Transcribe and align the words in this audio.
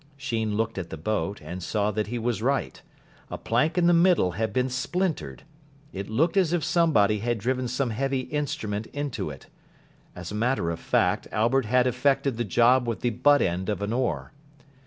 Sheen 0.17 0.57
looked 0.57 0.79
at 0.79 0.89
the 0.89 0.97
boat, 0.97 1.41
and 1.41 1.61
saw 1.61 1.91
that 1.91 2.07
he 2.07 2.17
was 2.17 2.41
right. 2.41 2.81
A 3.29 3.37
plank 3.37 3.77
in 3.77 3.85
the 3.85 3.93
middle 3.93 4.31
had 4.31 4.51
been 4.51 4.67
splintered. 4.67 5.43
It 5.93 6.09
looked 6.09 6.35
as 6.37 6.53
if 6.53 6.63
somebody 6.63 7.19
had 7.19 7.37
driven 7.37 7.67
some 7.67 7.91
heavy 7.91 8.21
instrument 8.21 8.87
into 8.93 9.29
it. 9.29 9.45
As 10.15 10.31
a 10.31 10.33
matter 10.33 10.71
of 10.71 10.79
fact, 10.79 11.27
Albert 11.31 11.65
had 11.65 11.85
effected 11.85 12.37
the 12.37 12.43
job 12.43 12.87
with 12.87 13.01
the 13.01 13.11
butt 13.11 13.43
end 13.43 13.69
of 13.69 13.83
an 13.83 13.93
oar. 13.93 14.31